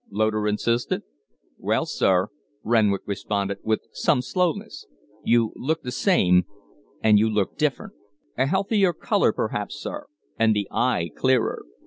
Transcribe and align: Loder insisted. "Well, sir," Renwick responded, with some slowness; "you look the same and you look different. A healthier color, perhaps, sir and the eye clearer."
Loder 0.09 0.47
insisted. 0.47 1.03
"Well, 1.59 1.85
sir," 1.85 2.29
Renwick 2.63 3.03
responded, 3.05 3.59
with 3.63 3.81
some 3.91 4.23
slowness; 4.23 4.87
"you 5.23 5.53
look 5.55 5.83
the 5.83 5.91
same 5.91 6.45
and 7.03 7.19
you 7.19 7.29
look 7.29 7.55
different. 7.55 7.93
A 8.35 8.47
healthier 8.47 8.93
color, 8.93 9.31
perhaps, 9.31 9.75
sir 9.79 10.07
and 10.39 10.55
the 10.55 10.67
eye 10.71 11.11
clearer." 11.15 11.61